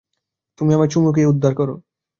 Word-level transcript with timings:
তুমি 0.59 0.71
আমায় 0.73 0.91
চুমু 0.93 1.09
খেয়ে 1.13 1.31
উদ্ধার 1.31 1.53
করো। 1.55 1.75